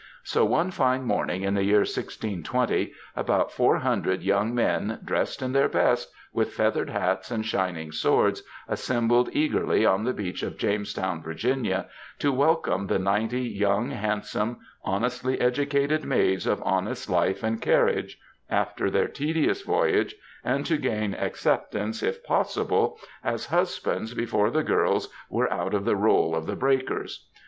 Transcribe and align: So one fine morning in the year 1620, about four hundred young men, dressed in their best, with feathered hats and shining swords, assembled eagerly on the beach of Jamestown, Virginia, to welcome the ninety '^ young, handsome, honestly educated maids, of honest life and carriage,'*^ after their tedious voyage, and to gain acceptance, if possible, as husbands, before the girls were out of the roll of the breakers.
So 0.23 0.43
one 0.45 0.71
fine 0.71 1.03
morning 1.03 1.43
in 1.43 1.53
the 1.53 1.63
year 1.63 1.81
1620, 1.81 2.91
about 3.15 3.51
four 3.51 3.77
hundred 3.77 4.23
young 4.23 4.51
men, 4.51 4.97
dressed 5.05 5.43
in 5.43 5.51
their 5.51 5.69
best, 5.69 6.11
with 6.33 6.53
feathered 6.55 6.89
hats 6.89 7.29
and 7.29 7.45
shining 7.45 7.91
swords, 7.91 8.41
assembled 8.67 9.29
eagerly 9.31 9.85
on 9.85 10.03
the 10.03 10.11
beach 10.13 10.41
of 10.41 10.57
Jamestown, 10.57 11.21
Virginia, 11.21 11.85
to 12.17 12.31
welcome 12.31 12.87
the 12.87 12.97
ninety 12.97 13.47
'^ 13.57 13.59
young, 13.59 13.91
handsome, 13.91 14.57
honestly 14.83 15.39
educated 15.39 16.03
maids, 16.03 16.47
of 16.47 16.63
honest 16.65 17.07
life 17.07 17.43
and 17.43 17.61
carriage,'*^ 17.61 18.15
after 18.49 18.89
their 18.89 19.07
tedious 19.07 19.61
voyage, 19.61 20.15
and 20.43 20.65
to 20.65 20.77
gain 20.77 21.13
acceptance, 21.13 22.01
if 22.01 22.23
possible, 22.23 22.97
as 23.23 23.45
husbands, 23.51 24.15
before 24.15 24.49
the 24.49 24.63
girls 24.63 25.09
were 25.29 25.53
out 25.53 25.75
of 25.75 25.85
the 25.85 25.95
roll 25.95 26.33
of 26.35 26.47
the 26.47 26.55
breakers. 26.55 27.27